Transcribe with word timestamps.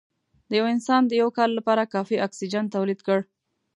د 0.49 0.51
یو 0.59 0.65
انسان 0.73 1.01
د 1.07 1.11
یو 1.21 1.29
کال 1.37 1.49
لپاره 1.57 1.91
کافي 1.93 2.17
اکسیجن 2.25 2.65
تولید 2.75 2.99
کړ 3.07 3.19